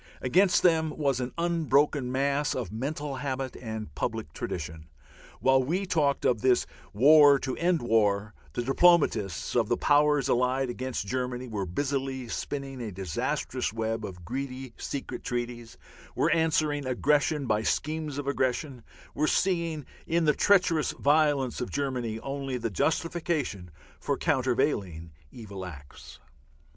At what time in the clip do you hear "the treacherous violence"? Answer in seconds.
20.25-21.61